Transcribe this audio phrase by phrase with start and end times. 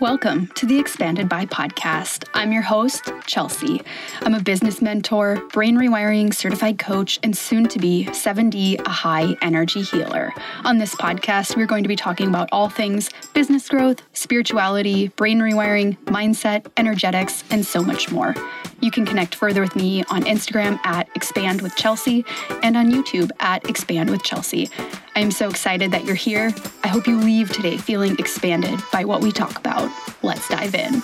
[0.00, 2.28] Welcome to the Expanded by podcast.
[2.34, 3.80] I'm your host, Chelsea.
[4.20, 9.80] I'm a business mentor, brain rewiring certified coach, and soon to be 7D, Ahau energy
[9.80, 10.34] healer.
[10.64, 15.38] On this podcast, we're going to be talking about all things business growth, spirituality, brain
[15.38, 18.34] rewiring, mindset, energetics, and so much more.
[18.80, 22.24] You can connect further with me on Instagram at Expand with Chelsea
[22.62, 24.70] and on YouTube at Expand with Chelsea.
[25.16, 26.52] I am so excited that you're here.
[26.82, 29.90] I hope you leave today feeling expanded by what we talk about.
[30.22, 31.02] Let's dive in.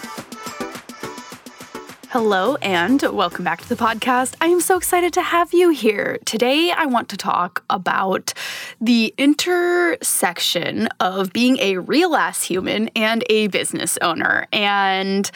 [2.13, 4.35] Hello, and welcome back to the podcast.
[4.41, 6.19] I am so excited to have you here.
[6.25, 8.35] Today, I want to talk about
[8.81, 14.49] the intersection of being a real ass human and a business owner.
[14.53, 15.31] And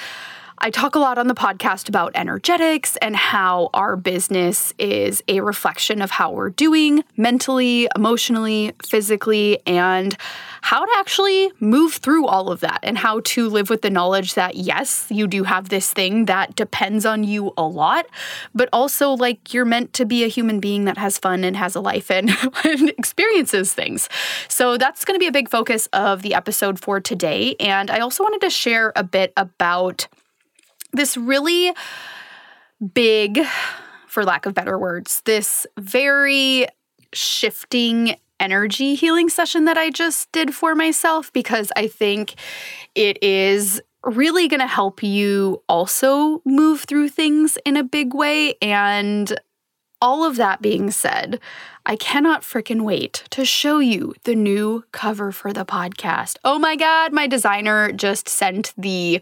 [0.59, 5.41] I talk a lot on the podcast about energetics and how our business is a
[5.41, 10.17] reflection of how we're doing mentally, emotionally, physically, and
[10.63, 14.35] how to actually move through all of that and how to live with the knowledge
[14.35, 18.07] that, yes, you do have this thing that depends on you a lot,
[18.55, 21.75] but also like you're meant to be a human being that has fun and has
[21.75, 22.31] a life and,
[22.65, 24.09] and experiences things.
[24.49, 27.57] So that's going to be a big focus of the episode for today.
[27.59, 30.07] And I also wanted to share a bit about
[30.95, 31.73] this really
[32.93, 33.41] big,
[34.07, 36.67] for lack of better words, this very
[37.13, 42.35] shifting energy healing session that I just did for myself because I think
[42.95, 48.55] it is really going to help you also move through things in a big way.
[48.61, 49.39] And
[50.01, 51.41] all of that being said,
[51.87, 56.39] I cannot freaking wait to show you the new cover for the podcast.
[56.43, 59.21] Oh my God, my designer just sent the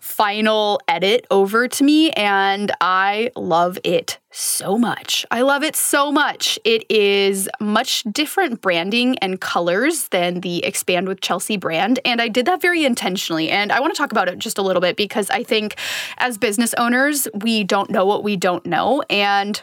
[0.00, 5.24] final edit over to me, and I love it so much.
[5.30, 6.58] I love it so much.
[6.64, 12.00] It is much different branding and colors than the Expand with Chelsea brand.
[12.04, 13.50] And I did that very intentionally.
[13.50, 15.76] And I want to talk about it just a little bit because I think
[16.16, 19.02] as business owners, we don't know what we don't know.
[19.10, 19.60] And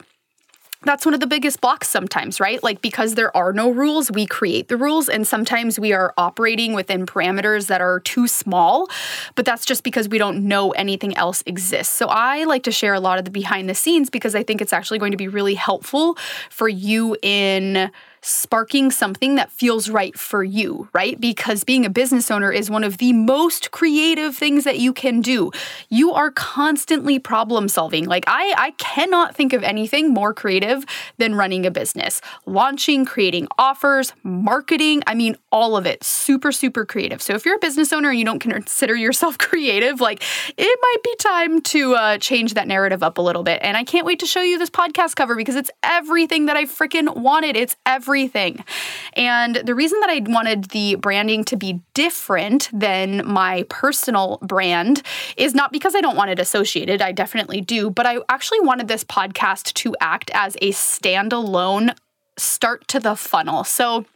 [0.84, 2.64] that's one of the biggest blocks sometimes, right?
[2.64, 6.74] Like because there are no rules, we create the rules and sometimes we are operating
[6.74, 8.90] within parameters that are too small,
[9.36, 11.94] but that's just because we don't know anything else exists.
[11.94, 14.62] So I like to share a lot of the behind the scenes because I think
[14.62, 16.18] it's actually going to be really helpful
[16.50, 17.92] for you in
[18.22, 21.20] sparking something that feels right for you, right?
[21.20, 25.22] Because being a business owner is one of the most creative things that you can
[25.22, 25.52] do.
[25.90, 28.06] You are constantly problem solving.
[28.06, 30.86] Like I I cannot think of anything more creative
[31.18, 32.22] than running a business.
[32.46, 36.04] Launching, creating offers, marketing, I mean all of it.
[36.04, 37.22] Super super creative.
[37.22, 40.24] So if you're a business owner and you don't consider yourself creative, like
[40.58, 43.60] it might be time to uh, change that narrative up a little bit.
[43.62, 46.66] And I can't wait to show you this podcast cover because it's everything that I
[46.66, 47.56] freaking wanted.
[47.56, 48.64] It's everything everything.
[49.14, 55.04] And the reason that I wanted the branding to be different than my personal brand
[55.38, 58.88] is not because I don't want it associated, I definitely do, but I actually wanted
[58.88, 61.96] this podcast to act as a standalone
[62.36, 63.64] start to the funnel.
[63.64, 64.08] So,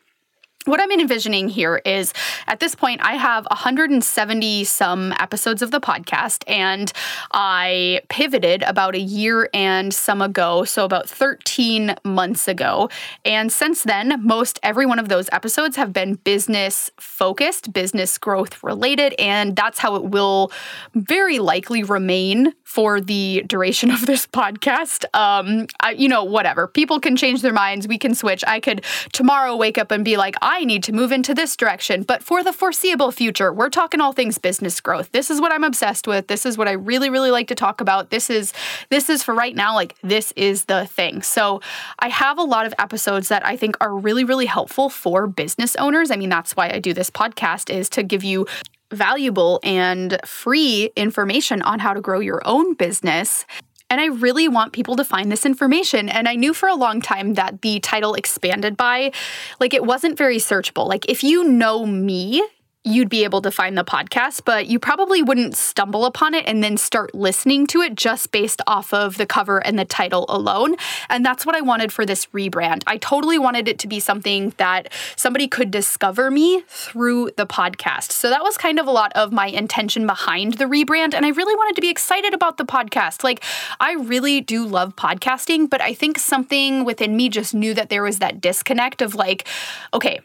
[0.66, 2.14] what I'm envisioning here is
[2.48, 6.92] at this point, I have 170 some episodes of the podcast, and
[7.32, 12.90] I pivoted about a year and some ago, so about 13 months ago.
[13.26, 18.64] And since then, most every one of those episodes have been business focused, business growth
[18.64, 20.52] related, and that's how it will
[20.96, 25.06] very likely remain for the duration of this podcast.
[25.14, 26.68] Um, I, you know, whatever.
[26.68, 27.88] People can change their minds.
[27.88, 28.44] We can switch.
[28.48, 32.04] I could tomorrow wake up and be like, I need to move into this direction.
[32.04, 35.12] But for the foreseeable future, we're talking all things business growth.
[35.12, 36.28] This is what I'm obsessed with.
[36.28, 38.10] This is what I really, really like to talk about.
[38.10, 38.54] This is
[38.90, 41.22] this is for right now, like this is the thing.
[41.22, 41.62] So
[42.00, 45.76] I have a lot of episodes that I think are really, really helpful for business
[45.76, 46.12] owners.
[46.12, 48.48] I mean, that's why I do this podcast is to give you
[48.92, 53.46] valuable and free information on how to grow your own business.
[53.94, 56.10] And I really want people to find this information.
[56.10, 59.12] And I knew for a long time that the title expanded by,
[59.60, 60.88] like, it wasn't very searchable.
[60.88, 62.44] Like, if you know me,
[62.84, 66.64] you'd be able to find the podcast, but you probably wouldn't stumble upon it and
[66.64, 70.76] then start listening to it just based off of the cover and the title alone.
[71.10, 72.84] And that's what I wanted for this rebrand.
[72.86, 78.12] I totally wanted it to be something that somebody could discover me through the podcast.
[78.12, 81.14] So that was kind of a lot of my intention behind the rebrand.
[81.14, 83.24] And I really wanted to be excited about the podcast.
[83.24, 83.44] Like,
[83.80, 88.04] I really do love podcasting, but I think something within me just knew that there
[88.04, 89.48] was that disconnect of like,
[89.94, 90.20] okay,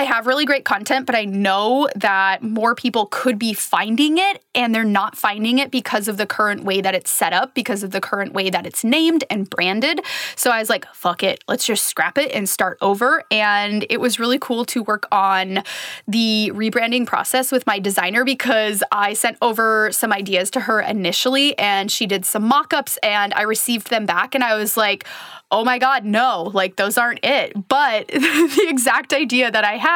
[0.00, 4.42] I have really great content, but I know that more people could be finding it
[4.54, 7.82] and they're not finding it because of the current way that it's set up, because
[7.82, 10.00] of the current way that it's named and branded.
[10.36, 13.24] So I was like, fuck it, let's just scrap it and start over.
[13.30, 15.64] And it was really cool to work on
[16.08, 21.58] the rebranding process with my designer because I sent over some ideas to her initially
[21.58, 25.06] and she did some mock ups and I received them back and I was like,
[25.52, 27.68] oh my God, no, like those aren't it.
[27.68, 29.89] But the exact idea that I had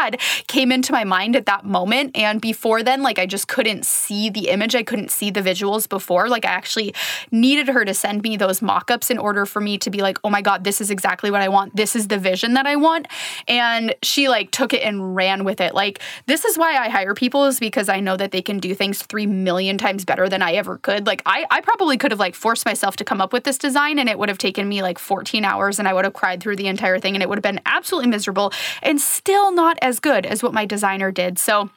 [0.47, 2.17] came into my mind at that moment.
[2.17, 5.89] And before then, like I just couldn't see the image, I couldn't see the visuals
[5.89, 6.29] before.
[6.29, 6.95] Like I actually
[7.31, 10.19] needed her to send me those mock ups in order for me to be like,
[10.25, 11.77] oh my God, this is exactly what I want.
[11.77, 13.07] This is the vision that I want.
[13.49, 15.75] And she like took it and ran with it.
[15.75, 18.75] Like, this is why I hire people, is because I know that they can do
[18.75, 21.07] things three million times better than I ever could.
[21.07, 23.99] Like, I, I probably could have like forced myself to come up with this design
[23.99, 26.57] and it would have taken me like 14 hours and I would have cried through
[26.57, 28.53] the entire thing and it would have been absolutely miserable
[28.83, 31.39] and still not as good as what my designer did.
[31.39, 31.71] So,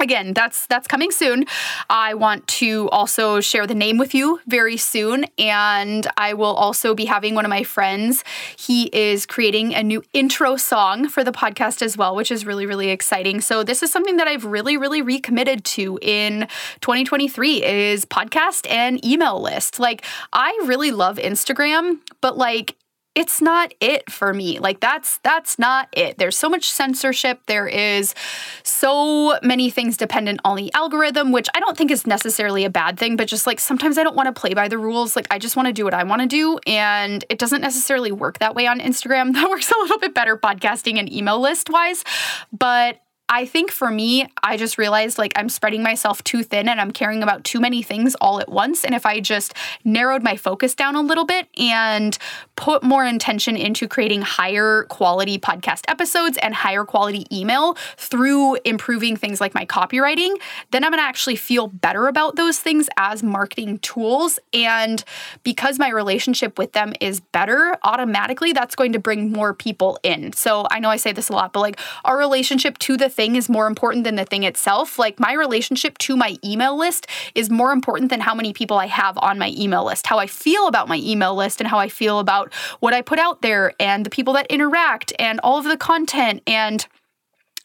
[0.00, 1.44] again that's that's coming soon.
[1.88, 6.94] I want to also share the name with you very soon and i will also
[6.94, 8.24] be having one of my friends.
[8.58, 12.66] He is creating a new intro song for the podcast as well which is really
[12.66, 13.40] really exciting.
[13.40, 16.48] So this is something that i've really really recommitted to in
[16.80, 19.78] 2023 is podcast and email list.
[19.78, 22.76] Like i really love instagram but like
[23.14, 24.58] it's not it for me.
[24.58, 26.18] Like that's that's not it.
[26.18, 27.40] There's so much censorship.
[27.46, 28.14] There is
[28.62, 32.98] so many things dependent on the algorithm, which I don't think is necessarily a bad
[32.98, 35.14] thing, but just like sometimes I don't want to play by the rules.
[35.14, 38.10] Like I just want to do what I want to do and it doesn't necessarily
[38.10, 39.32] work that way on Instagram.
[39.44, 42.04] That works a little bit better podcasting and email list wise,
[42.50, 46.78] but I think for me, I just realized like I'm spreading myself too thin and
[46.78, 48.84] I'm caring about too many things all at once.
[48.84, 52.18] And if I just narrowed my focus down a little bit and
[52.56, 59.16] put more intention into creating higher quality podcast episodes and higher quality email through improving
[59.16, 60.36] things like my copywriting,
[60.70, 64.38] then I'm gonna actually feel better about those things as marketing tools.
[64.52, 65.02] And
[65.44, 70.34] because my relationship with them is better, automatically that's going to bring more people in.
[70.34, 73.36] So I know I say this a lot, but like our relationship to the thing
[73.36, 74.98] is more important than the thing itself.
[74.98, 78.86] Like my relationship to my email list is more important than how many people I
[78.86, 80.06] have on my email list.
[80.06, 83.18] How I feel about my email list and how I feel about what I put
[83.18, 86.86] out there and the people that interact and all of the content and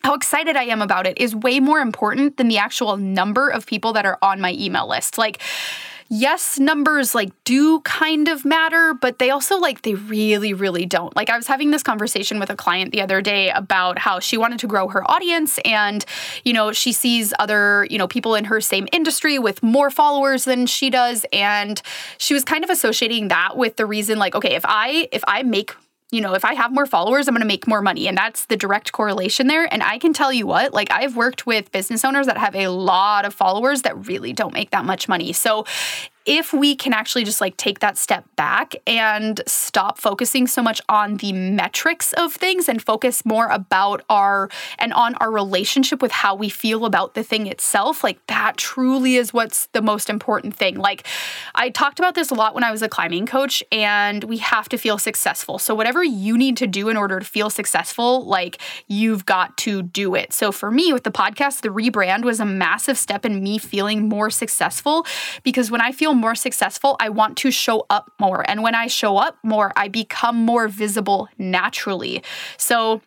[0.03, 3.65] how excited I am about it is way more important than the actual number of
[3.65, 5.17] people that are on my email list.
[5.17, 5.41] Like,
[6.09, 11.15] yes, numbers like do kind of matter, but they also like they really, really don't.
[11.15, 14.35] Like I was having this conversation with a client the other day about how she
[14.35, 16.03] wanted to grow her audience and,
[16.43, 20.45] you know, she sees other, you know, people in her same industry with more followers
[20.45, 21.25] than she does.
[21.31, 21.81] And
[22.17, 25.43] she was kind of associating that with the reason like, okay, if I if I
[25.43, 25.75] make
[26.11, 28.07] you know, if I have more followers, I'm going to make more money.
[28.07, 29.71] And that's the direct correlation there.
[29.71, 32.69] And I can tell you what, like I've worked with business owners that have a
[32.69, 35.33] lot of followers that really don't make that much money.
[35.33, 35.65] So
[36.29, 40.79] if we can actually just like take that step back and stop focusing so much
[40.87, 44.47] on the metrics of things and focus more about our
[44.77, 49.15] and on our relationship with how we feel about the thing itself, like that truly
[49.15, 50.75] is what's the most important thing.
[50.75, 51.07] Like
[51.55, 54.69] I talked about this a lot when I was a climbing coach, and we have
[54.69, 55.57] to feel successful.
[55.57, 59.81] So, whatever you need to do in order to feel successful, like you've got to
[59.81, 60.31] do it.
[60.31, 64.07] So, for me with the podcast, the rebrand was a massive step in me feeling
[64.07, 65.07] more successful
[65.43, 68.47] because when I feel more successful, I want to show up more.
[68.49, 72.23] And when I show up more, I become more visible naturally.
[72.57, 73.01] So,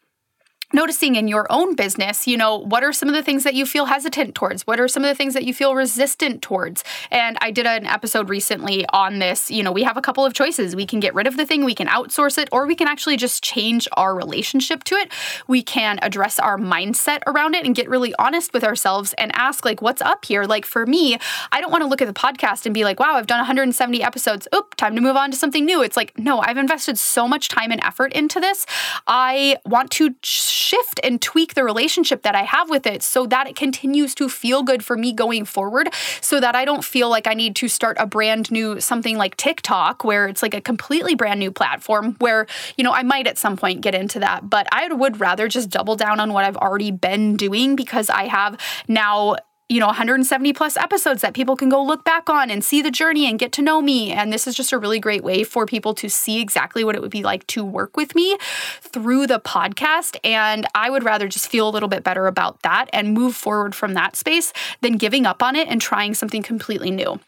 [0.72, 3.66] noticing in your own business, you know, what are some of the things that you
[3.66, 4.66] feel hesitant towards?
[4.66, 6.84] What are some of the things that you feel resistant towards?
[7.10, 9.50] And I did an episode recently on this.
[9.50, 10.74] You know, we have a couple of choices.
[10.76, 13.16] We can get rid of the thing, we can outsource it, or we can actually
[13.16, 15.12] just change our relationship to it.
[15.46, 19.64] We can address our mindset around it and get really honest with ourselves and ask,
[19.64, 20.44] like, what's up here?
[20.44, 21.18] Like, for me,
[21.50, 24.02] I don't want to look at the podcast and be like, wow, I've done 170
[24.02, 24.48] episodes.
[24.54, 25.82] Oop, time to move on to something new.
[25.82, 28.66] It's like, no, I've invested so much time and effort into this.
[29.06, 30.14] I want to
[30.62, 34.28] shift and tweak the relationship that I have with it so that it continues to
[34.28, 35.88] feel good for me going forward
[36.20, 39.36] so that I don't feel like I need to start a brand new something like
[39.36, 43.38] TikTok where it's like a completely brand new platform where, you know, I might at
[43.38, 46.56] some point get into that, but I would rather just double down on what I've
[46.56, 49.36] already been doing because I have now
[49.72, 52.90] you know 170 plus episodes that people can go look back on and see the
[52.90, 55.64] journey and get to know me and this is just a really great way for
[55.64, 58.36] people to see exactly what it would be like to work with me
[58.82, 62.90] through the podcast and I would rather just feel a little bit better about that
[62.92, 64.52] and move forward from that space
[64.82, 67.18] than giving up on it and trying something completely new.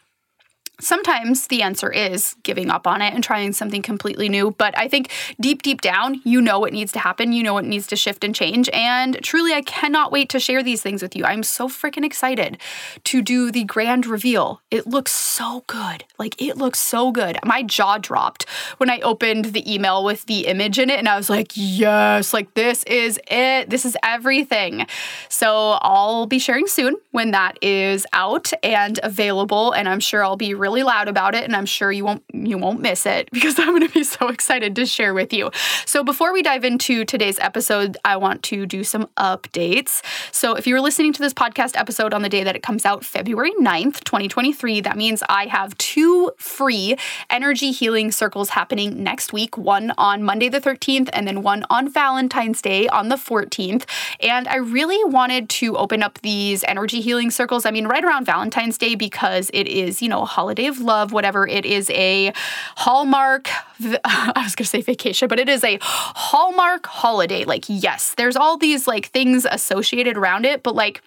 [0.79, 4.51] Sometimes the answer is giving up on it and trying something completely new.
[4.57, 7.33] But I think deep, deep down, you know what needs to happen.
[7.33, 8.69] You know what needs to shift and change.
[8.69, 11.25] And truly, I cannot wait to share these things with you.
[11.25, 12.57] I'm so freaking excited
[13.05, 14.61] to do the grand reveal.
[14.71, 16.03] It looks so good.
[16.17, 17.37] Like, it looks so good.
[17.43, 20.99] My jaw dropped when I opened the email with the image in it.
[20.99, 23.69] And I was like, yes, like, this is it.
[23.69, 24.87] This is everything.
[25.29, 29.71] So I'll be sharing soon when that is out and available.
[29.71, 32.57] And I'm sure I'll be really loud about it and I'm sure you won't you
[32.57, 35.51] won't miss it because I'm going to be so excited to share with you.
[35.85, 40.01] So before we dive into today's episode, I want to do some updates.
[40.31, 42.83] So if you were listening to this podcast episode on the day that it comes
[42.83, 46.97] out, February 9th, 2023, that means I have two free
[47.29, 51.87] energy healing circles happening next week, one on Monday the 13th and then one on
[51.87, 53.85] Valentine's Day on the 14th.
[54.19, 57.67] And I really wanted to open up these energy healing circles.
[57.67, 60.79] I mean, right around Valentine's Day because it is, you know, a holiday holiday of
[60.79, 61.47] love, whatever.
[61.47, 62.31] It is a
[62.77, 67.43] Hallmark, I was going to say vacation, but it is a Hallmark holiday.
[67.43, 71.01] Like, yes, there's all these like things associated around it, but like,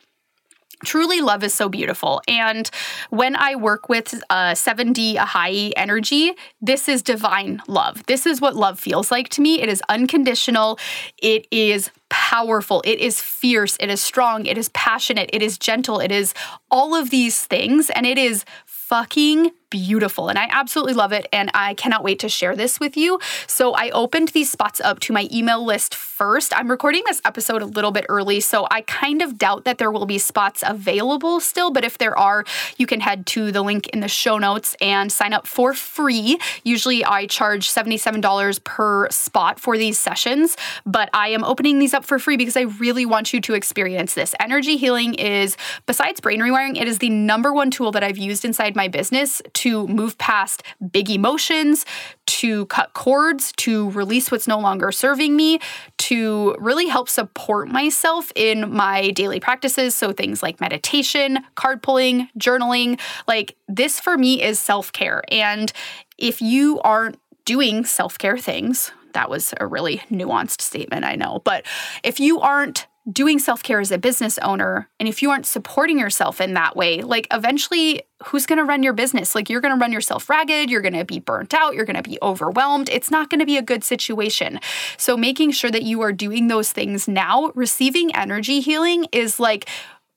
[0.84, 2.22] Truly, love is so beautiful.
[2.28, 2.70] And
[3.10, 8.06] when I work with uh, 7D Ahau energy, this is divine love.
[8.06, 9.60] This is what love feels like to me.
[9.60, 10.78] It is unconditional,
[11.20, 15.98] it is powerful, it is fierce, it is strong, it is passionate, it is gentle,
[15.98, 16.32] it is
[16.70, 17.90] all of these things.
[17.90, 18.44] And it is
[18.88, 22.96] fucking beautiful and I absolutely love it and I cannot wait to share this with
[22.96, 23.18] you.
[23.46, 26.56] So I opened these spots up to my email list first.
[26.56, 29.90] I'm recording this episode a little bit early, so I kind of doubt that there
[29.90, 32.44] will be spots available still, but if there are,
[32.76, 36.38] you can head to the link in the show notes and sign up for free.
[36.64, 42.04] Usually I charge $77 per spot for these sessions, but I am opening these up
[42.04, 44.34] for free because I really want you to experience this.
[44.40, 45.56] Energy healing is
[45.86, 49.40] besides brain rewiring, it is the number one tool that I've used inside my business
[49.58, 51.84] to move past big emotions,
[52.26, 55.58] to cut cords, to release what's no longer serving me,
[55.98, 59.94] to really help support myself in my daily practices.
[59.94, 65.22] So things like meditation, card pulling, journaling, like this for me is self care.
[65.30, 65.72] And
[66.18, 71.40] if you aren't doing self care things, that was a really nuanced statement, I know.
[71.44, 71.66] But
[72.04, 75.98] if you aren't doing self care as a business owner, and if you aren't supporting
[75.98, 79.34] yourself in that way, like eventually, who's going to run your business?
[79.34, 81.96] Like, you're going to run yourself ragged, you're going to be burnt out, you're going
[81.96, 82.88] to be overwhelmed.
[82.88, 84.60] It's not going to be a good situation.
[84.96, 89.68] So, making sure that you are doing those things now, receiving energy healing is like,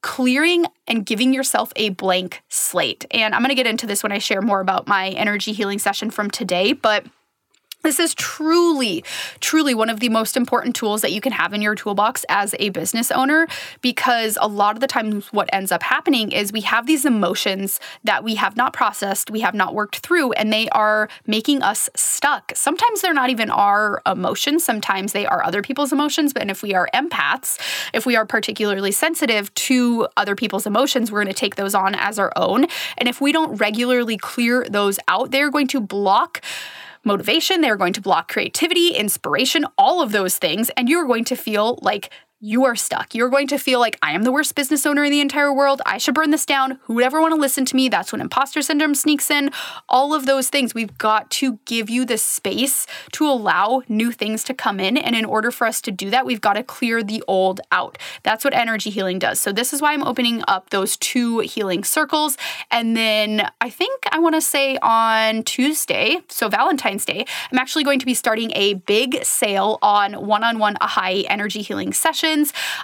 [0.01, 3.05] clearing and giving yourself a blank slate.
[3.11, 5.77] And I'm going to get into this when I share more about my energy healing
[5.77, 7.05] session from today, but
[7.83, 9.03] this is truly,
[9.39, 12.55] truly one of the most important tools that you can have in your toolbox as
[12.59, 13.47] a business owner
[13.81, 17.79] because a lot of the times what ends up happening is we have these emotions
[18.03, 21.89] that we have not processed, we have not worked through, and they are making us
[21.95, 22.51] stuck.
[22.55, 26.33] Sometimes they're not even our emotions, sometimes they are other people's emotions.
[26.33, 27.59] But if we are empaths,
[27.93, 31.95] if we are particularly sensitive to other people's emotions, we're going to take those on
[31.95, 32.67] as our own.
[32.97, 36.41] And if we don't regularly clear those out, they're going to block
[37.03, 40.69] motivation, they're going to block creativity, inspiration, all of those things.
[40.71, 42.11] And you're going to feel like
[42.43, 43.13] you are stuck.
[43.13, 45.79] You're going to feel like I am the worst business owner in the entire world.
[45.85, 46.79] I should burn this down.
[46.83, 47.87] Who would ever want to listen to me?
[47.87, 49.51] That's when imposter syndrome sneaks in.
[49.87, 50.73] All of those things.
[50.73, 54.97] We've got to give you the space to allow new things to come in.
[54.97, 57.99] And in order for us to do that, we've got to clear the old out.
[58.23, 59.39] That's what energy healing does.
[59.39, 62.37] So, this is why I'm opening up those two healing circles.
[62.71, 67.83] And then I think I want to say on Tuesday, so Valentine's Day, I'm actually
[67.83, 72.30] going to be starting a big sale on one on one Ahau energy healing sessions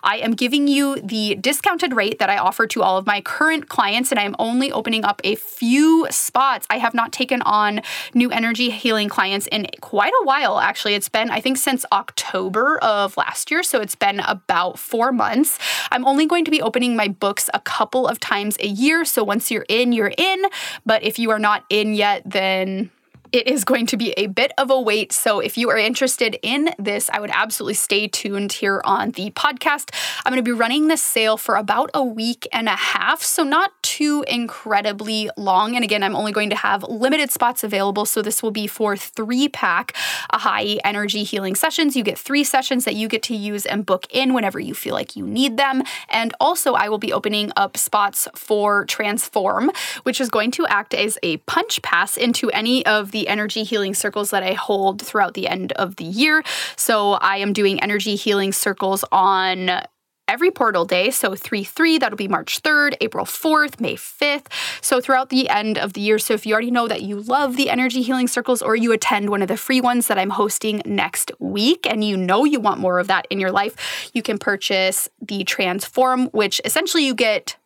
[0.03, 3.69] I am giving you the discounted rate that I offer to all of my current
[3.69, 6.67] clients, and I'm only opening up a few spots.
[6.69, 7.81] I have not taken on
[8.13, 10.95] new energy healing clients in quite a while, actually.
[10.95, 15.57] It's been, I think, since October of last year, so it's been about four months.
[15.91, 19.23] I'm only going to be opening my books a couple of times a year, so
[19.23, 20.43] once you're in, you're in.
[20.85, 22.91] But if you are not in yet, then
[23.31, 25.11] it is going to be a bit of a wait.
[25.11, 29.31] So if you are interested in this, I would absolutely stay tuned here on the
[29.31, 29.93] podcast.
[30.25, 33.43] I'm going to be running this sale for about a week and a half, so
[33.43, 35.75] not too incredibly long.
[35.75, 38.05] And again, I'm only going to have limited spots available.
[38.05, 39.95] So this will be for three pack
[40.31, 41.95] high energy healing sessions.
[41.95, 44.93] You get three sessions that you get to use and book in whenever you feel
[44.93, 45.83] like you need them.
[46.09, 49.71] And also, I will be opening up spots for Transform,
[50.03, 53.63] which is going to act as a punch pass into any of the the energy
[53.63, 56.43] healing circles that I hold throughout the end of the year.
[56.75, 59.81] So I am doing energy healing circles on
[60.27, 61.09] every portal day.
[61.09, 64.51] So 3 3, that'll be March 3rd, April 4th, May 5th.
[64.81, 66.19] So throughout the end of the year.
[66.19, 69.31] So if you already know that you love the energy healing circles or you attend
[69.31, 72.79] one of the free ones that I'm hosting next week and you know you want
[72.79, 77.57] more of that in your life, you can purchase the Transform, which essentially you get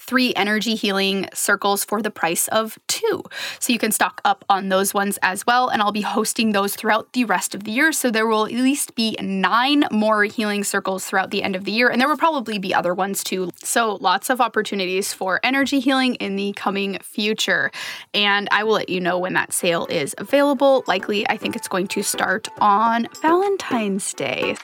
[0.00, 3.22] three energy healing circles for the price of two.
[3.58, 5.68] So you can stock up on those ones as well.
[5.68, 7.92] And I'll be hosting those throughout the rest of the year.
[7.92, 11.72] So there will at least be nine more healing circles throughout the end of the
[11.72, 11.88] year.
[11.88, 13.50] And there will probably be other ones too.
[13.62, 17.70] So lots of opportunities for energy healing in the coming future.
[18.14, 20.84] And I will let you know when that sale is available.
[20.86, 24.56] Likely, I think it's going to start on Valentine's Day.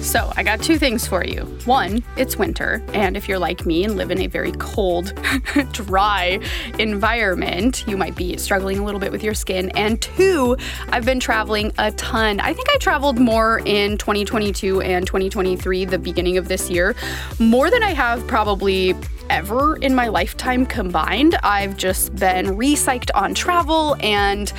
[0.00, 1.42] So, I got two things for you.
[1.66, 5.12] One, it's winter, and if you're like me and live in a very cold,
[5.72, 6.40] dry
[6.78, 9.70] environment, you might be struggling a little bit with your skin.
[9.76, 10.56] And two,
[10.88, 12.40] I've been traveling a ton.
[12.40, 16.96] I think I traveled more in 2022 and 2023, the beginning of this year,
[17.38, 18.94] more than I have probably
[19.30, 21.36] ever in my lifetime combined.
[21.42, 24.52] I've just been recycled on travel and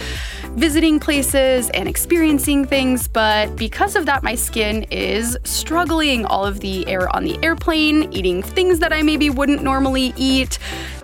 [0.55, 6.25] visiting places and experiencing things, but because of that, my skin is struggling.
[6.25, 10.57] All of the air on the airplane, eating things that I maybe wouldn't normally eat,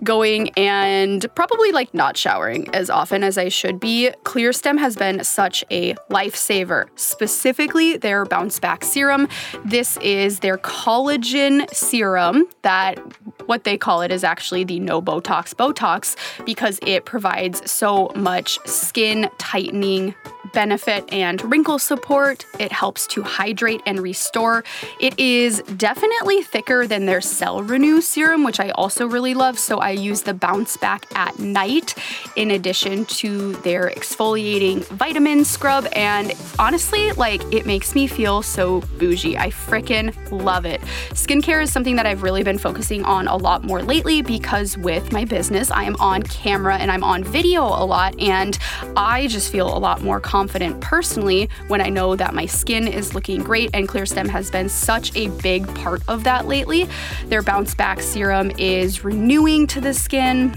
[0.03, 4.11] going and probably like not showering as often as I should be.
[4.23, 9.27] ClearStem has been such a lifesaver, specifically their bounce back serum.
[9.65, 12.97] This is their collagen serum that
[13.47, 18.59] what they call it is actually the no Botox Botox because it provides so much
[18.65, 20.13] skin tightening
[20.53, 22.45] benefit and wrinkle support.
[22.59, 24.63] It helps to hydrate and restore.
[24.99, 29.59] It is definitely thicker than their Cell Renew serum, which I also really love.
[29.59, 31.95] So I use the Bounce Back at night
[32.35, 35.87] in addition to their exfoliating vitamin scrub.
[35.93, 39.37] And honestly, like it makes me feel so bougie.
[39.37, 40.81] I freaking love it.
[41.09, 45.11] Skincare is something that I've really been focusing on a lot more lately because with
[45.11, 48.19] my business, I am on camera and I'm on video a lot.
[48.19, 48.57] And
[48.95, 52.87] I just feel a lot more confident confident personally when I know that my skin
[52.87, 56.87] is looking great, and ClearStem has been such a big part of that lately.
[57.25, 60.55] Their bounce back serum is renewing to the skin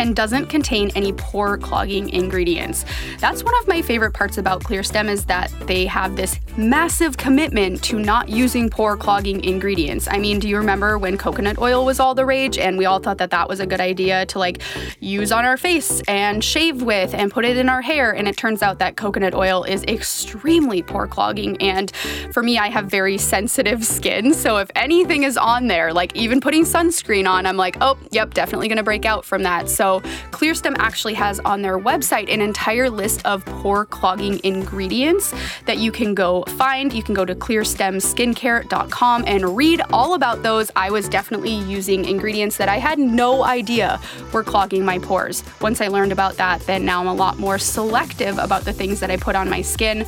[0.00, 2.84] and doesn't contain any pore clogging ingredients.
[3.18, 7.82] That's one of my favorite parts about ClearStem is that they have this massive commitment
[7.84, 10.08] to not using pore clogging ingredients.
[10.10, 12.98] I mean, do you remember when coconut oil was all the rage and we all
[12.98, 14.62] thought that that was a good idea to like
[15.00, 18.36] use on our face and shave with and put it in our hair and it
[18.36, 21.92] turns out that coconut oil is extremely pore clogging and
[22.32, 26.40] for me I have very sensitive skin, so if anything is on there, like even
[26.40, 29.89] putting sunscreen on, I'm like, "Oh, yep, definitely going to break out from that." So,
[30.30, 35.34] ClearStem actually has on their website an entire list of pore clogging ingredients
[35.66, 36.92] that you can go find.
[36.92, 40.70] You can go to clearstemskincare.com and read all about those.
[40.76, 44.00] I was definitely using ingredients that I had no idea
[44.32, 45.42] were clogging my pores.
[45.60, 49.00] Once I learned about that, then now I'm a lot more selective about the things
[49.00, 50.06] that I put on my skin.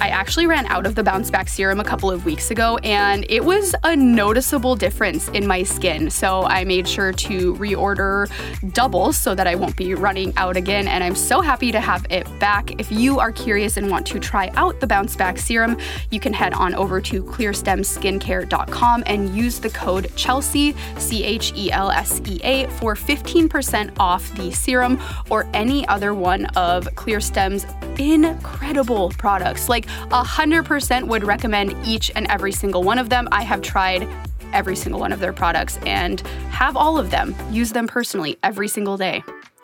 [0.00, 3.26] I actually ran out of the bounce back serum a couple of weeks ago and
[3.28, 6.08] it was a noticeable difference in my skin.
[6.08, 8.30] So I made sure to reorder
[8.72, 10.86] doubles so that I won't be running out again.
[10.86, 12.80] And I'm so happy to have it back.
[12.80, 15.76] If you are curious and want to try out the bounce back serum,
[16.12, 21.72] you can head on over to clearstemskincare.com and use the code Chelsea, C H E
[21.72, 27.66] L S E A, for 15% off the serum or any other one of ClearStem's
[27.98, 29.68] incredible products.
[29.68, 33.28] Like 100% would recommend each and every single one of them.
[33.32, 34.08] I have tried
[34.52, 36.20] every single one of their products and
[36.50, 37.34] have all of them.
[37.50, 39.22] Use them personally every single day.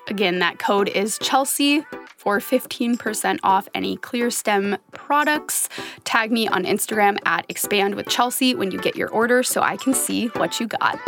[0.08, 1.84] Again, that code is Chelsea
[2.16, 5.68] for 15% off any ClearStem products.
[6.04, 9.76] Tag me on Instagram at expand with Chelsea when you get your order so I
[9.76, 10.98] can see what you got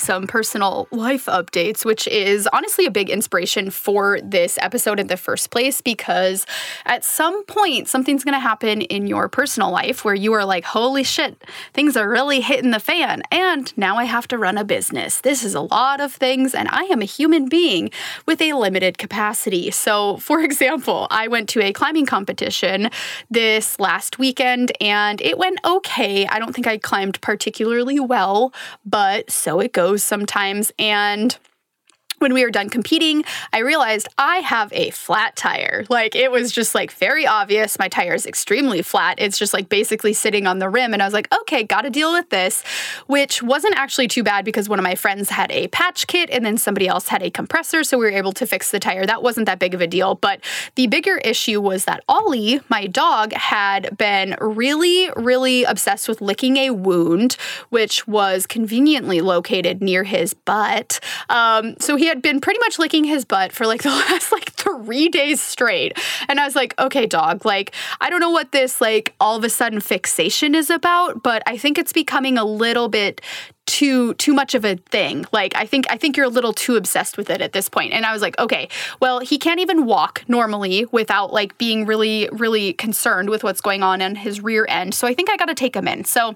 [0.00, 5.16] some personal life updates, which is honestly a big inspiration for this episode in the
[5.16, 6.46] first place because
[6.86, 10.64] at some point something's going to happen in your personal life where you are like,
[10.64, 11.42] holy shit,
[11.74, 13.22] things are really hitting the fan.
[13.30, 15.20] And now I have to run a business.
[15.20, 17.90] This is a lot of things, and I am a human being
[18.26, 19.70] with a limited capacity.
[19.70, 22.90] So, for example, I went to a climbing competition
[23.30, 26.26] this last weekend and it went okay.
[26.26, 28.52] I don't think I climbed particularly well,
[28.84, 30.72] but so it goes sometimes.
[30.78, 31.36] And
[32.20, 35.86] when we were done competing, I realized I have a flat tire.
[35.88, 37.78] Like it was just like very obvious.
[37.78, 39.16] My tire is extremely flat.
[39.18, 40.92] It's just like basically sitting on the rim.
[40.92, 42.62] And I was like, okay, got to deal with this,
[43.06, 46.44] which wasn't actually too bad because one of my friends had a patch kit and
[46.44, 47.84] then somebody else had a compressor.
[47.84, 49.06] So we were able to fix the tire.
[49.06, 50.14] That wasn't that big of a deal.
[50.14, 50.40] But
[50.74, 56.58] the bigger issue was that Ollie, my dog, had been really, really obsessed with licking
[56.58, 57.38] a wound,
[57.70, 61.00] which was conveniently located near his butt.
[61.30, 64.52] Um, so he had been pretty much licking his butt for like the last like
[64.52, 65.98] three days straight.
[66.28, 69.44] And I was like, okay, dog, like, I don't know what this like all of
[69.44, 73.20] a sudden fixation is about, but I think it's becoming a little bit
[73.66, 75.24] too too much of a thing.
[75.32, 77.92] Like I think I think you're a little too obsessed with it at this point.
[77.92, 78.68] And I was like, okay,
[79.00, 83.84] well, he can't even walk normally without like being really really concerned with what's going
[83.84, 84.94] on in his rear end.
[84.94, 86.04] So I think I got to take him in.
[86.04, 86.34] So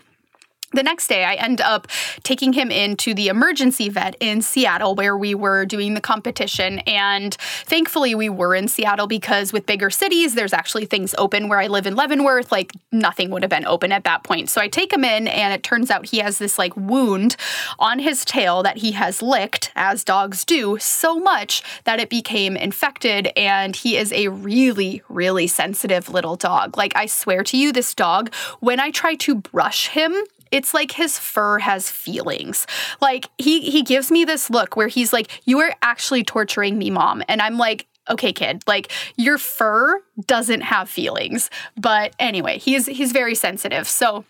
[0.75, 1.87] the next day, I end up
[2.23, 6.81] taking him into the emergency vet in Seattle where we were doing the competition.
[6.81, 7.35] And
[7.65, 11.49] thankfully, we were in Seattle because with bigger cities, there's actually things open.
[11.49, 14.51] Where I live in Leavenworth, like nothing would have been open at that point.
[14.51, 17.37] So I take him in, and it turns out he has this like wound
[17.79, 22.57] on his tail that he has licked, as dogs do, so much that it became
[22.57, 23.31] infected.
[23.37, 26.77] And he is a really, really sensitive little dog.
[26.77, 30.15] Like, I swear to you, this dog, when I try to brush him,
[30.55, 32.67] it's like his fur has feelings.
[33.01, 36.91] Like he he gives me this look where he's like, "You are actually torturing me,
[36.91, 42.85] mom." And I'm like, okay kid like your fur doesn't have feelings but anyway he's
[42.85, 44.27] he's very sensitive so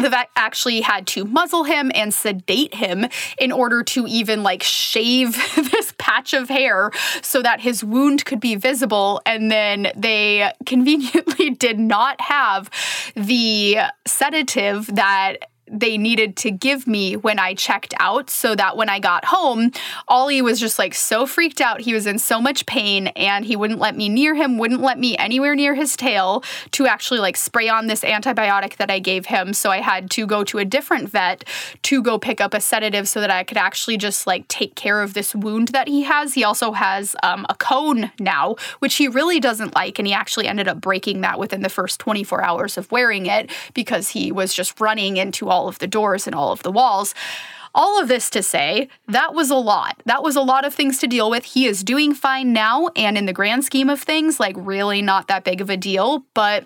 [0.00, 3.06] the vet actually had to muzzle him and sedate him
[3.38, 6.90] in order to even like shave this patch of hair
[7.22, 9.20] so that his wound could be visible.
[9.26, 12.70] And then they conveniently did not have
[13.14, 18.88] the sedative that they needed to give me when I checked out so that when
[18.88, 19.72] I got home,
[20.06, 21.80] Ollie was just like so freaked out.
[21.80, 24.98] He was in so much pain and he wouldn't let me near him, wouldn't let
[24.98, 29.26] me anywhere near his tail to actually like spray on this antibiotic that I gave
[29.26, 29.52] him.
[29.52, 31.44] So I had to go to a different vet
[31.82, 35.02] to go pick up a sedative so that I could actually just like take care
[35.02, 36.34] of this wound that he has.
[36.34, 39.98] He also has um, a cone now, which he really doesn't like.
[39.98, 43.50] And he actually ended up breaking that within the first 24 hours of wearing it
[43.74, 46.72] because he was just running into all all of the doors and all of the
[46.72, 47.14] walls.
[47.74, 50.02] All of this to say, that was a lot.
[50.06, 51.44] That was a lot of things to deal with.
[51.44, 55.28] He is doing fine now, and in the grand scheme of things, like really not
[55.28, 56.64] that big of a deal, but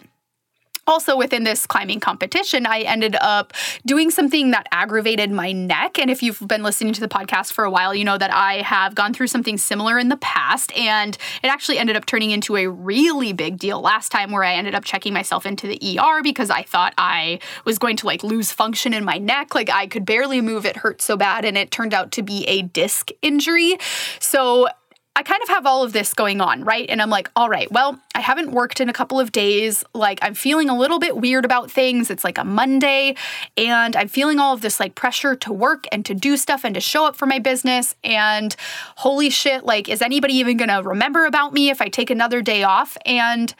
[0.87, 3.53] also within this climbing competition i ended up
[3.87, 5.99] doing something that aggravated my neck.
[5.99, 8.62] And if you've been listening to the podcast for a while you know that i
[8.62, 10.77] have gone through something similar in the past.
[10.77, 14.55] And it actually ended up turning into a really big deal last time where i
[14.55, 18.23] ended up checking myself into the er because i thought i was going to like
[18.23, 19.55] lose function in my neck.
[19.55, 20.66] Like i could barely move.
[20.66, 23.77] It hurt so bad and it turned out to be a disc injury.
[24.18, 24.68] So
[25.14, 26.88] I kind of have all of this going on, right?
[26.88, 29.85] And I'm like, all right, well, I haven't worked in a couple of days.
[29.94, 32.11] Like, I'm feeling a little bit weird about things.
[32.11, 33.16] It's like a Monday,
[33.59, 36.75] and I'm feeling all of this like pressure to work and to do stuff and
[36.75, 37.94] to show up for my business.
[38.03, 38.57] And
[38.96, 42.62] holy shit, like, is anybody even gonna remember about me if I take another day
[42.62, 42.96] off?
[43.05, 43.55] And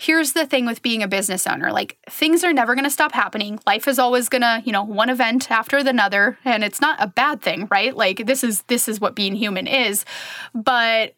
[0.00, 3.12] here's the thing with being a business owner like things are never going to stop
[3.12, 3.60] happening.
[3.66, 7.06] Life is always going to you know one event after another and it's not a
[7.06, 7.94] bad thing right?
[7.94, 10.06] Like this is this is what being human is.
[10.54, 11.14] But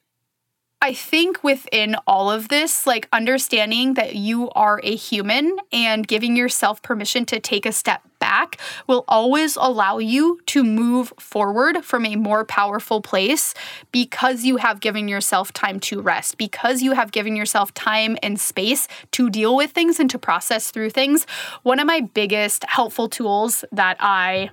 [0.82, 6.36] I think within all of this, like understanding that you are a human and giving
[6.36, 12.04] yourself permission to take a step back will always allow you to move forward from
[12.04, 13.54] a more powerful place
[13.92, 18.40] because you have given yourself time to rest, because you have given yourself time and
[18.40, 21.28] space to deal with things and to process through things.
[21.62, 24.50] One of my biggest helpful tools that I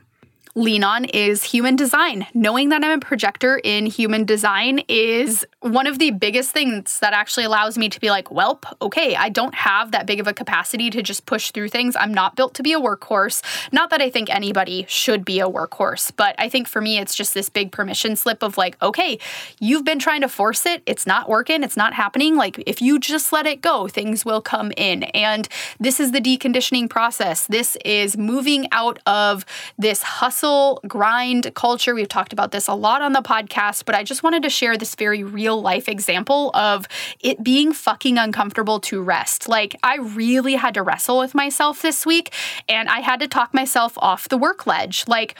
[0.56, 2.26] lean on is human design.
[2.34, 7.14] Knowing that I'm a projector in human design is one of the biggest things that
[7.14, 10.34] actually allows me to be like, welp, okay, I don't have that big of a
[10.34, 11.96] capacity to just push through things.
[11.96, 13.42] I'm not built to be a workhorse.
[13.72, 17.16] Not that I think anybody should be a workhorse, but I think for me, it's
[17.16, 19.20] just this big permission slip of like, okay,
[19.60, 20.82] you've been trying to force it.
[20.86, 21.64] It's not working.
[21.64, 22.36] It's not happening.
[22.36, 25.04] Like, if you just let it go, things will come in.
[25.04, 25.48] And
[25.80, 27.48] this is the deconditioning process.
[27.48, 29.46] This is moving out of
[29.78, 31.94] this hustle hustle, grind culture.
[31.94, 34.78] We've talked about this a lot on the podcast, but I just wanted to share
[34.78, 36.88] this very real life example of
[37.20, 39.48] it being fucking uncomfortable to rest.
[39.48, 42.34] Like, I really had to wrestle with myself this week
[42.68, 45.04] and I had to talk myself off the work ledge.
[45.08, 45.40] Like,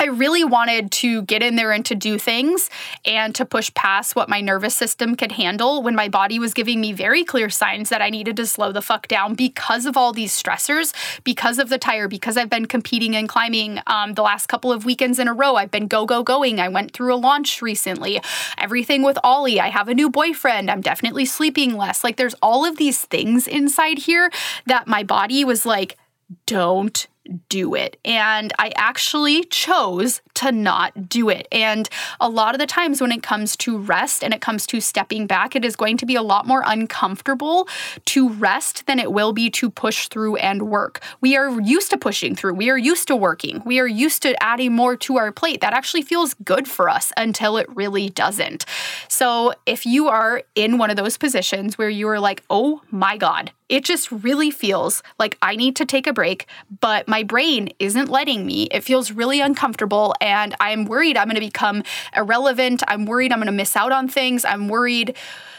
[0.00, 2.70] I really wanted to get in there and to do things
[3.04, 6.80] and to push past what my nervous system could handle when my body was giving
[6.80, 10.14] me very clear signs that I needed to slow the fuck down because of all
[10.14, 14.46] these stressors, because of the tire, because I've been competing and climbing um, the last
[14.46, 15.56] couple of weekends in a row.
[15.56, 16.60] I've been go, go, going.
[16.60, 18.22] I went through a launch recently.
[18.56, 19.60] Everything with Ollie.
[19.60, 20.70] I have a new boyfriend.
[20.70, 22.02] I'm definitely sleeping less.
[22.02, 24.30] Like there's all of these things inside here
[24.64, 25.98] that my body was like,
[26.46, 27.06] don't
[27.48, 27.98] do it.
[28.04, 31.46] And I actually chose to not do it.
[31.52, 31.88] And
[32.20, 35.26] a lot of the times when it comes to rest and it comes to stepping
[35.26, 37.68] back, it is going to be a lot more uncomfortable
[38.06, 41.00] to rest than it will be to push through and work.
[41.20, 44.40] We are used to pushing through, we are used to working, we are used to
[44.42, 45.60] adding more to our plate.
[45.60, 48.64] That actually feels good for us until it really doesn't.
[49.08, 53.16] So if you are in one of those positions where you are like, oh my
[53.16, 56.46] God, it just really feels like I need to take a break,
[56.80, 58.64] but my brain isn't letting me.
[58.70, 61.82] It feels really uncomfortable, and I'm worried I'm going to become
[62.16, 62.82] irrelevant.
[62.88, 64.44] I'm worried I'm going to miss out on things.
[64.44, 65.16] I'm worried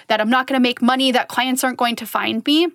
[0.08, 2.68] that I'm not going to make money, that clients aren't going to find me.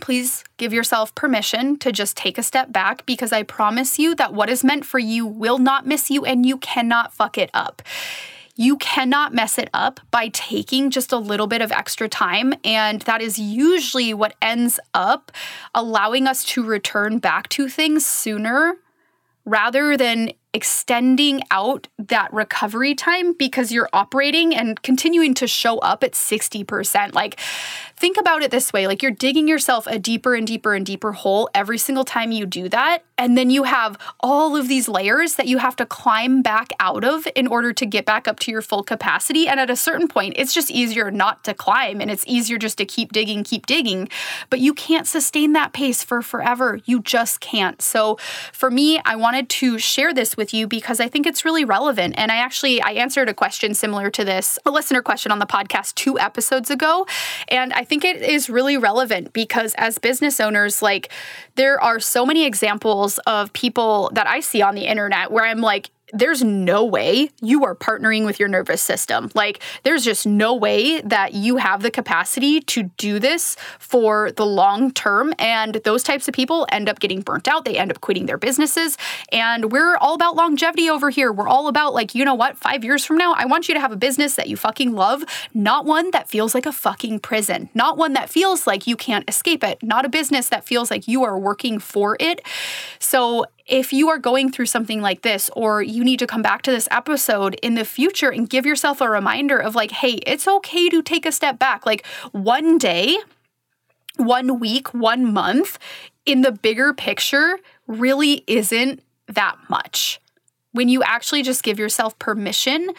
[0.00, 4.32] Please give yourself permission to just take a step back because I promise you that
[4.32, 7.82] what is meant for you will not miss you and you cannot fuck it up
[8.60, 12.52] you cannot mess it up by taking just a little bit of extra time.
[12.62, 15.32] And that is usually what ends up
[15.74, 18.76] allowing us to return back to things sooner
[19.46, 26.02] rather than extending out that recovery time because you're operating and continuing to show up
[26.02, 27.14] at 60%.
[27.14, 27.38] Like,
[27.96, 31.12] think about it this way like, you're digging yourself a deeper and deeper and deeper
[31.12, 33.04] hole every single time you do that.
[33.16, 37.04] And then you have all of these layers that you have to climb back out
[37.04, 39.46] of in order to get back up to your full capacity.
[39.46, 42.78] And at a certain point, it's just easier not to climb and it's easier just
[42.78, 44.08] to keep digging, keep digging.
[44.48, 46.80] But you can't sustain that pace for forever.
[46.86, 47.80] You just can't.
[47.82, 48.16] So,
[48.52, 52.14] for me, I wanted to share this with you because I think it's really relevant.
[52.16, 55.46] And I actually I answered a question similar to this, a listener question on the
[55.46, 57.06] podcast 2 episodes ago,
[57.46, 61.12] and I think it is really relevant because as business owners like
[61.54, 65.60] there are so many examples of people that I see on the internet where I'm
[65.60, 69.30] like there's no way you are partnering with your nervous system.
[69.34, 74.46] Like, there's just no way that you have the capacity to do this for the
[74.46, 75.34] long term.
[75.38, 77.64] And those types of people end up getting burnt out.
[77.64, 78.96] They end up quitting their businesses.
[79.32, 81.32] And we're all about longevity over here.
[81.32, 82.56] We're all about, like, you know what?
[82.56, 85.24] Five years from now, I want you to have a business that you fucking love,
[85.54, 89.28] not one that feels like a fucking prison, not one that feels like you can't
[89.28, 92.40] escape it, not a business that feels like you are working for it.
[92.98, 96.62] So, if you are going through something like this, or you need to come back
[96.62, 100.48] to this episode in the future and give yourself a reminder of like, hey, it's
[100.48, 101.86] okay to take a step back.
[101.86, 103.16] Like one day,
[104.16, 105.78] one week, one month
[106.26, 110.20] in the bigger picture really isn't that much.
[110.72, 112.90] When you actually just give yourself permission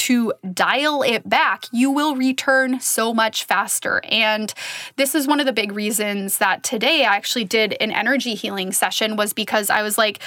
[0.00, 4.00] to dial it back, you will return so much faster.
[4.10, 4.52] And
[4.96, 8.72] this is one of the big reasons that today I actually did an energy healing
[8.72, 10.20] session was because I was like,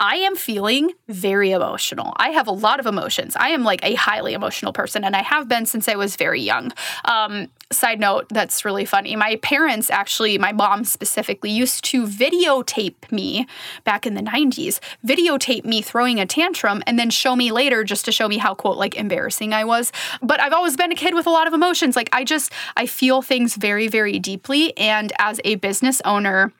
[0.00, 2.14] I am feeling very emotional.
[2.16, 3.36] I have a lot of emotions.
[3.36, 6.40] I am like a highly emotional person, and I have been since I was very
[6.40, 6.72] young.
[7.04, 9.14] Um, side note, that's really funny.
[9.14, 13.46] My parents, actually, my mom specifically, used to videotape me
[13.84, 18.06] back in the 90s, videotape me throwing a tantrum, and then show me later just
[18.06, 19.92] to show me how, quote, like embarrassing I was.
[20.22, 21.94] But I've always been a kid with a lot of emotions.
[21.94, 24.74] Like, I just, I feel things very, very deeply.
[24.78, 26.54] And as a business owner,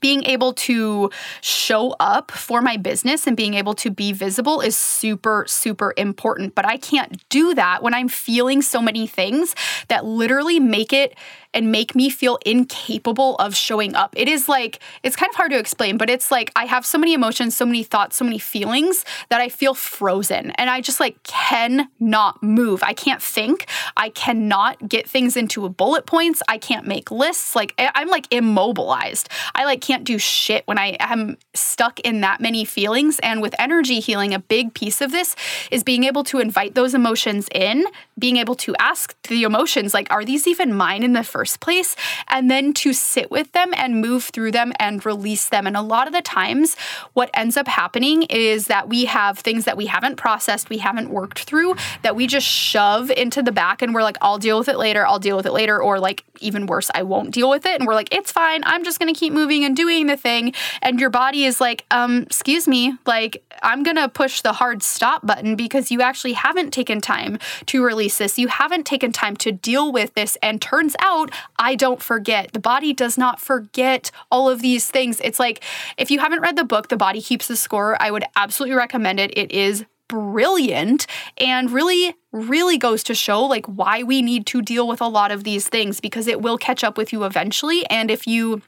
[0.00, 4.76] being able to show up for my business and being able to be visible is
[4.76, 6.54] super, super important.
[6.54, 9.54] But I can't do that when I'm feeling so many things
[9.88, 11.14] that literally make it
[11.54, 14.14] and make me feel incapable of showing up.
[14.16, 16.98] It is like, it's kind of hard to explain, but it's like I have so
[16.98, 21.00] many emotions, so many thoughts, so many feelings that I feel frozen and I just
[21.00, 22.82] like cannot move.
[22.82, 23.66] I can't think.
[23.96, 26.42] I cannot get things into bullet points.
[26.48, 27.54] I can't make lists.
[27.54, 29.28] Like I'm like immobilized.
[29.54, 33.18] I like can't do shit when I am stuck in that many feelings.
[33.20, 35.36] And with energy healing, a big piece of this
[35.70, 37.84] is being able to invite those emotions in,
[38.18, 41.58] being able to ask the emotions, like, are these even mine in the first first
[41.58, 41.96] place,
[42.28, 45.66] and then to sit with them and move through them and release them.
[45.66, 46.76] And a lot of the times,
[47.14, 51.10] what ends up happening is that we have things that we haven't processed, we haven't
[51.10, 54.68] worked through, that we just shove into the back and we're like, I'll deal with
[54.68, 57.66] it later, I'll deal with it later, or like even worse, I won't deal with
[57.66, 57.80] it.
[57.80, 60.54] And we're like, it's fine, I'm just gonna keep moving and doing the thing.
[60.80, 65.26] And your body is like, um, excuse me, like, I'm gonna push the hard stop
[65.26, 68.38] button because you actually haven't taken time to release this.
[68.38, 70.36] You haven't taken time to deal with this.
[70.40, 72.52] And turns out I don't forget.
[72.52, 75.20] The body does not forget all of these things.
[75.22, 75.62] It's like
[75.96, 79.20] if you haven't read the book, The Body Keeps the Score, I would absolutely recommend
[79.20, 79.36] it.
[79.36, 81.06] It is brilliant
[81.38, 85.30] and really really goes to show like why we need to deal with a lot
[85.30, 88.60] of these things because it will catch up with you eventually and if you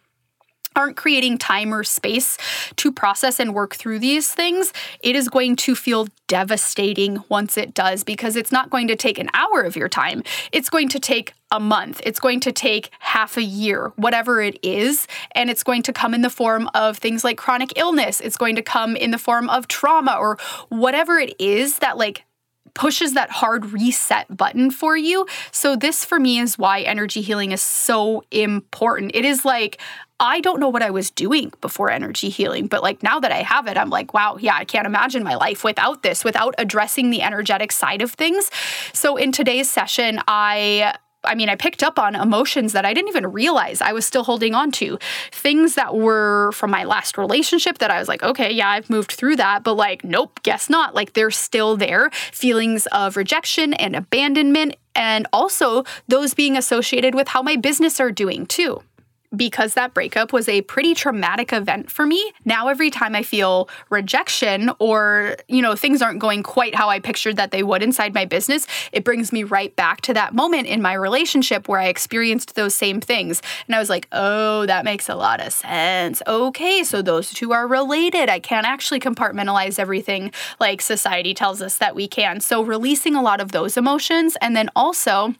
[0.76, 2.36] aren't creating time or space
[2.76, 4.72] to process and work through these things,
[5.02, 9.18] it is going to feel devastating once it does because it's not going to take
[9.18, 10.22] an hour of your time.
[10.52, 12.00] It's going to take a month.
[12.04, 15.06] It's going to take half a year, whatever it is.
[15.32, 18.20] And it's going to come in the form of things like chronic illness.
[18.20, 20.36] It's going to come in the form of trauma or
[20.68, 22.24] whatever it is that, like,
[22.74, 25.26] pushes that hard reset button for you.
[25.52, 29.12] So, this for me is why energy healing is so important.
[29.14, 29.80] It is like,
[30.18, 33.42] I don't know what I was doing before energy healing, but like now that I
[33.42, 37.10] have it, I'm like, wow, yeah, I can't imagine my life without this, without addressing
[37.10, 38.50] the energetic side of things.
[38.92, 43.08] So, in today's session, I I mean, I picked up on emotions that I didn't
[43.08, 44.98] even realize I was still holding on to.
[45.32, 49.12] Things that were from my last relationship that I was like, okay, yeah, I've moved
[49.12, 50.94] through that, but like, nope, guess not.
[50.94, 52.10] Like, they're still there.
[52.10, 58.12] Feelings of rejection and abandonment, and also those being associated with how my business are
[58.12, 58.82] doing too
[59.36, 62.32] because that breakup was a pretty traumatic event for me.
[62.44, 67.00] Now every time I feel rejection or, you know, things aren't going quite how I
[67.00, 70.66] pictured that they would inside my business, it brings me right back to that moment
[70.66, 73.42] in my relationship where I experienced those same things.
[73.66, 76.22] And I was like, "Oh, that makes a lot of sense.
[76.26, 78.28] Okay, so those two are related.
[78.28, 83.22] I can't actually compartmentalize everything like society tells us that we can." So releasing a
[83.22, 85.34] lot of those emotions and then also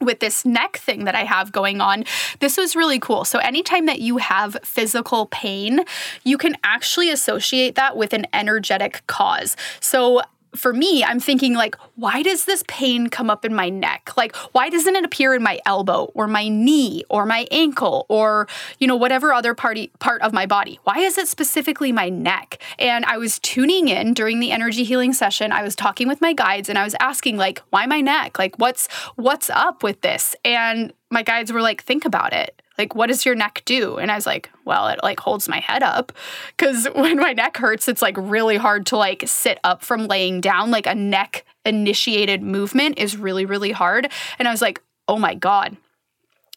[0.00, 2.04] with this neck thing that I have going on,
[2.40, 3.24] this was really cool.
[3.24, 5.80] So, anytime that you have physical pain,
[6.24, 9.56] you can actually associate that with an energetic cause.
[9.80, 10.22] So,
[10.56, 14.16] for me, I'm thinking like, why does this pain come up in my neck?
[14.16, 18.48] Like, why doesn't it appear in my elbow or my knee or my ankle or,
[18.78, 20.80] you know, whatever other party part of my body?
[20.84, 22.62] Why is it specifically my neck?
[22.78, 25.52] And I was tuning in during the energy healing session.
[25.52, 28.38] I was talking with my guides and I was asking like, why my neck?
[28.38, 30.34] Like what's what's up with this?
[30.44, 33.96] And my guides were like, think about it like what does your neck do?
[33.96, 36.12] And i was like well it like holds my head up.
[36.56, 40.40] Because when my neck hurts it's like really hard to like sit up from laying
[40.40, 40.70] down.
[40.70, 44.10] Like a neck initiated movement is really really hard.
[44.38, 45.76] And i was like oh my god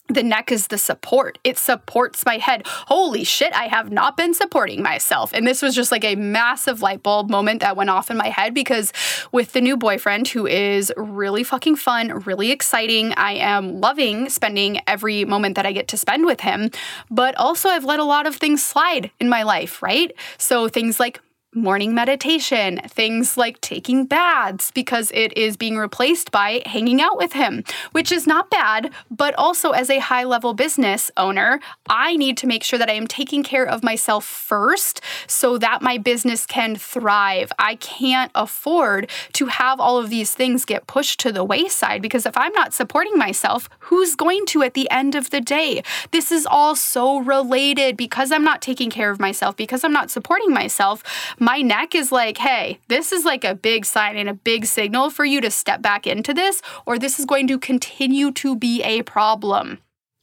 [0.09, 1.37] the neck is the support.
[1.43, 2.63] It supports my head.
[2.65, 5.33] Holy shit, I have not been supporting myself.
[5.33, 8.29] And this was just like a massive light bulb moment that went off in my
[8.29, 8.91] head because
[9.31, 14.81] with the new boyfriend, who is really fucking fun, really exciting, I am loving spending
[14.87, 16.71] every moment that I get to spend with him.
[17.11, 20.11] But also, I've let a lot of things slide in my life, right?
[20.37, 21.21] So things like
[21.55, 27.33] morning meditation, things like taking baths, because it is being replaced by hanging out with
[27.33, 28.91] him, which is not bad.
[29.09, 31.59] But also, as a high level business owner,
[31.89, 35.81] I need to make sure that I am taking care of myself first so that
[35.81, 37.51] my business can thrive.
[37.57, 42.27] I can't afford to have all of these things get pushed to the wayside because
[42.27, 45.81] if I'm not supporting myself, who's going to at the end of the day?
[46.11, 50.11] This is all so related because I'm not taking care of myself, because I'm not
[50.11, 51.03] supporting myself
[51.39, 55.09] my neck is like, hey, this is like a big sign and a big signal
[55.09, 58.83] for you to step back into this, or this is going to continue to be
[58.83, 59.79] a problem.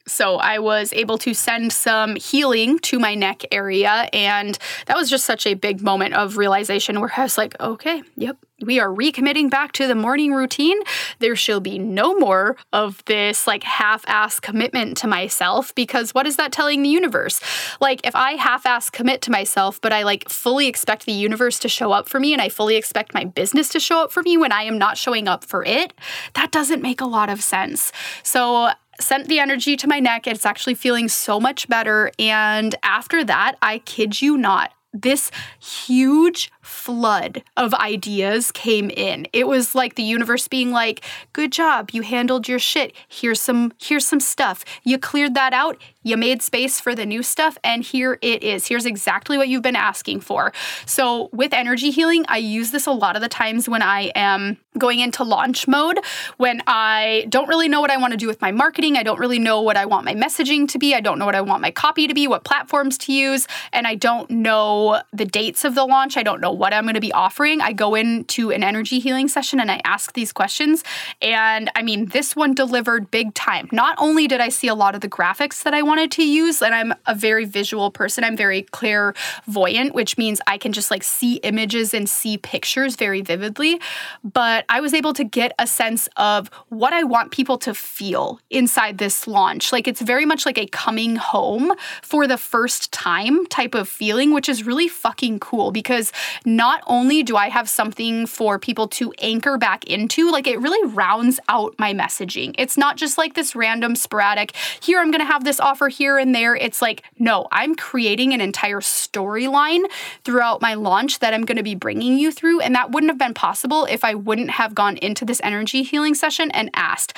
[0.06, 4.08] So I was able to send some healing to my neck area.
[4.12, 8.02] And that was just such a big moment of realization where I was like, okay,
[8.14, 10.78] yep, we are recommitting back to the morning routine.
[11.18, 16.26] There shall be no more of this like half ass commitment to myself because what
[16.26, 17.40] is that telling the universe?
[17.80, 21.58] Like, if I half ass commit to myself, but I like fully expect the universe
[21.60, 24.22] to show up for me and I fully expect my business to show up for
[24.22, 25.92] me when I am not showing up for it,
[26.34, 27.92] that doesn't make a lot of sense.
[28.22, 30.26] So, sent the energy to my neck.
[30.26, 32.10] It's actually feeling so much better.
[32.18, 35.30] And after that, I kid you not, this
[35.60, 39.26] huge flood of ideas came in.
[39.32, 41.02] It was like the universe being like,
[41.32, 42.92] "Good job, you handled your shit.
[43.08, 44.64] Here's some here's some stuff.
[44.84, 45.80] You cleared that out.
[46.02, 48.66] You made space for the new stuff and here it is.
[48.68, 50.52] Here's exactly what you've been asking for."
[50.84, 54.58] So, with energy healing, I use this a lot of the times when I am
[54.76, 55.98] going into launch mode,
[56.36, 59.18] when I don't really know what I want to do with my marketing, I don't
[59.18, 61.62] really know what I want my messaging to be, I don't know what I want
[61.62, 65.74] my copy to be, what platforms to use, and I don't know the dates of
[65.74, 66.16] the launch.
[66.16, 69.28] I don't know what I'm going to be offering, I go into an energy healing
[69.28, 70.82] session and I ask these questions.
[71.22, 73.68] And I mean, this one delivered big time.
[73.72, 76.62] Not only did I see a lot of the graphics that I wanted to use.
[76.62, 78.24] And I'm a very visual person.
[78.24, 83.22] I'm very clairvoyant, which means I can just like see images and see pictures very
[83.22, 83.80] vividly.
[84.24, 88.40] But I was able to get a sense of what I want people to feel
[88.50, 89.72] inside this launch.
[89.72, 94.32] Like it's very much like a coming home for the first time type of feeling,
[94.32, 96.12] which is really fucking cool because
[96.46, 100.88] not only do I have something for people to anchor back into, like it really
[100.92, 102.54] rounds out my messaging.
[102.56, 106.16] It's not just like this random sporadic, here I'm going to have this offer here
[106.18, 106.54] and there.
[106.54, 109.82] It's like, no, I'm creating an entire storyline
[110.24, 112.60] throughout my launch that I'm going to be bringing you through.
[112.60, 116.14] And that wouldn't have been possible if I wouldn't have gone into this energy healing
[116.14, 117.16] session and asked.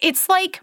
[0.00, 0.60] It's like,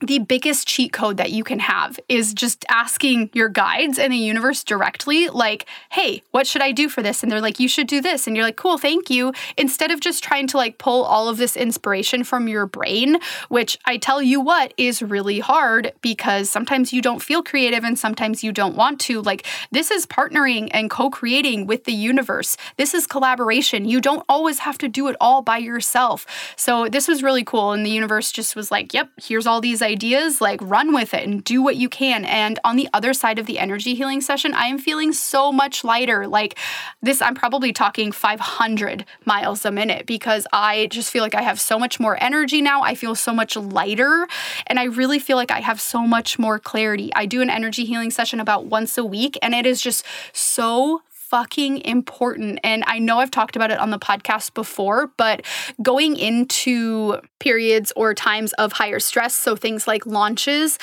[0.00, 4.16] the biggest cheat code that you can have is just asking your guides and the
[4.16, 7.22] universe directly, like, hey, what should I do for this?
[7.22, 8.26] And they're like, you should do this.
[8.26, 9.32] And you're like, cool, thank you.
[9.56, 13.18] Instead of just trying to like pull all of this inspiration from your brain,
[13.48, 17.98] which I tell you what is really hard because sometimes you don't feel creative and
[17.98, 19.20] sometimes you don't want to.
[19.20, 22.56] Like, this is partnering and co creating with the universe.
[22.76, 23.84] This is collaboration.
[23.84, 26.24] You don't always have to do it all by yourself.
[26.56, 27.72] So, this was really cool.
[27.72, 31.26] And the universe just was like, yep, here's all these ideas, like run with it
[31.26, 32.24] and do what you can.
[32.26, 35.82] And on the other side of the energy healing session, I am feeling so much
[35.82, 36.26] lighter.
[36.26, 36.58] Like
[37.02, 41.58] this, I'm probably talking 500 miles a minute because I just feel like I have
[41.58, 42.82] so much more energy now.
[42.82, 44.28] I feel so much lighter
[44.66, 47.10] and I really feel like I have so much more clarity.
[47.14, 51.02] I do an energy healing session about once a week and it is just so
[51.28, 52.58] fucking important.
[52.64, 55.44] And I know I've talked about it on the podcast before, but
[55.82, 60.78] going into periods or times of higher stress, so things like launches,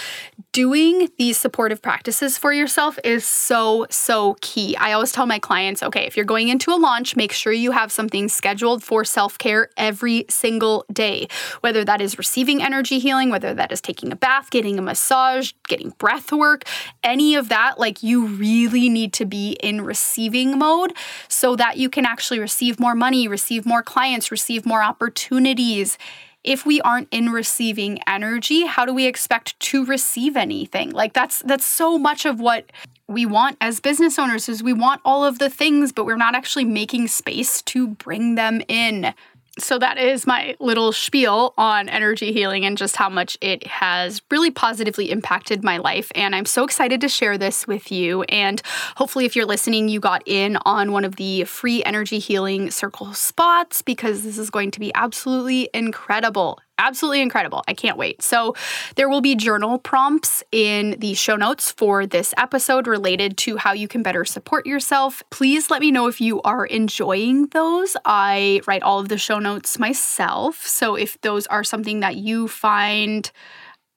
[0.56, 4.74] doing these supportive practices for yourself is so, so key.
[4.78, 7.72] I always tell my clients okay, if you're going into a launch, make sure you
[7.72, 11.28] have something scheduled for self care every single day,
[11.60, 15.52] whether that is receiving energy healing, whether that is taking a bath, getting a massage,
[15.68, 16.64] getting breath work,
[17.04, 17.78] any of that.
[17.78, 20.94] Like, you really need to be in receiving mode
[21.28, 25.98] so that you can actually receive more money, receive more clients, receive more opportunities.
[26.46, 30.92] If we aren't in receiving energy, how do we expect to receive anything?
[30.92, 32.72] Like that's that's so much of what
[33.08, 36.36] we want as business owners is we want all of the things, but we're not
[36.36, 39.14] actually making space to bring them in
[39.58, 44.22] so that is my little spiel on energy healing and just how much it has
[44.30, 46.12] really positively impacted my life.
[46.16, 48.24] And i'm so excited to share this with you.
[48.24, 48.62] And
[48.96, 53.14] hopefully if you're listening you got in on one of the free energy healing circle
[53.14, 57.64] spots because this is going to be absolutely incredible absolutely incredible.
[57.68, 58.22] I can't wait.
[58.22, 58.56] So,
[58.96, 63.74] there will be journal prompts in the show notes for this episode related to how
[63.74, 65.24] you can better support yourself.
[65.30, 67.98] Please let me know if you are enjoying those.
[68.06, 70.66] I write all of the show notes myself.
[70.66, 73.30] So, if those are something that you find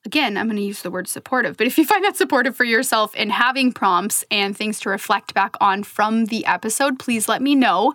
[0.08, 2.64] again, I'm going to use the word supportive, but if you find that supportive for
[2.64, 7.42] yourself in having prompts and things to reflect back on from the episode, please let
[7.42, 7.92] me know.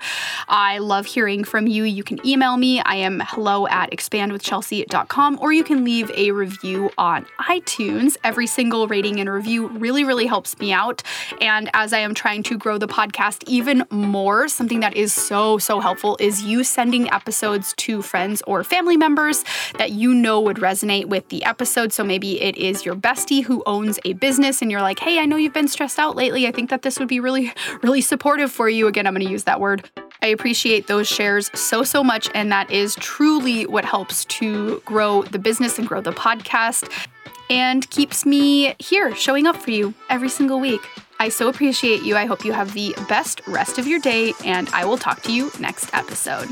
[0.48, 1.86] I love hearing from you.
[1.86, 2.82] You can email me.
[2.82, 8.16] I am hello at expandwithchelsea.com, or you can leave a review on iTunes.
[8.24, 11.02] Every single rating and review really, really helps me out.
[11.42, 15.58] And as I am trying to grow the podcast even more, something that is so,
[15.58, 19.44] so helpful is you sending episodes to friends or family members
[19.80, 21.92] that you know would resonate with the episode.
[22.04, 25.36] Maybe it is your bestie who owns a business and you're like, hey, I know
[25.36, 26.48] you've been stressed out lately.
[26.48, 27.52] I think that this would be really,
[27.84, 28.88] really supportive for you.
[28.88, 29.90] Again, I'm going to use that word.
[30.22, 32.30] I appreciate those shares so, so much.
[32.34, 36.90] And that is truly what helps to grow the business and grow the podcast
[37.50, 40.82] and keeps me here showing up for you every single week.
[41.20, 42.16] I so appreciate you.
[42.16, 45.32] I hope you have the best rest of your day, and I will talk to
[45.32, 46.50] you next episode.